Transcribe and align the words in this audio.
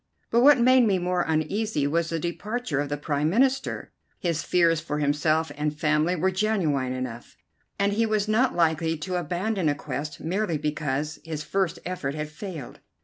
But 0.31 0.41
what 0.41 0.57
made 0.59 0.87
me 0.87 0.97
more 0.97 1.23
uneasy 1.27 1.85
was 1.85 2.09
the 2.09 2.17
departure 2.17 2.79
of 2.79 2.89
the 2.89 2.97
Prime 2.97 3.29
Minister. 3.29 3.91
His 4.17 4.41
fears 4.41 4.79
for 4.81 4.97
himself 4.97 5.51
and 5.55 5.79
family 5.79 6.15
were 6.15 6.31
genuine 6.31 6.91
enough, 6.91 7.37
and 7.77 7.93
he 7.93 8.07
was 8.07 8.27
not 8.27 8.55
likely 8.55 8.97
to 8.97 9.17
abandon 9.17 9.69
a 9.69 9.75
quest 9.75 10.19
merely 10.19 10.57
because 10.57 11.19
his 11.23 11.43
first 11.43 11.77
effort 11.85 12.15
had 12.15 12.29
failed. 12.29 12.79